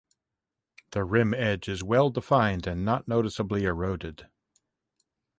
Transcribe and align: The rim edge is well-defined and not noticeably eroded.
The 0.93 1.03
rim 1.03 1.31
edge 1.35 1.69
is 1.69 1.83
well-defined 1.83 2.65
and 2.65 2.83
not 2.83 3.07
noticeably 3.07 3.65
eroded. 3.65 4.27